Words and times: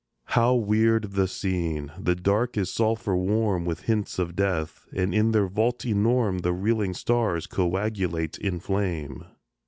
How 0.33 0.55
weird 0.55 1.11
the 1.11 1.27
scene! 1.27 1.91
The 1.95 2.15
Dark 2.15 2.57
is 2.57 2.73
sulphur 2.73 3.15
warm 3.15 3.65
With 3.65 3.81
hints 3.81 4.17
of 4.17 4.35
death; 4.35 4.87
and 4.95 5.13
in 5.13 5.31
their 5.31 5.45
vault 5.47 5.85
enorme 5.85 6.39
The 6.39 6.53
reeling 6.53 6.95
stars 6.95 7.45
coagulate 7.45 8.39
in 8.39 8.59
flame. 8.61 9.25